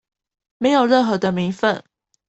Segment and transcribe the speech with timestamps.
[0.57, 1.83] 沒有任何的名份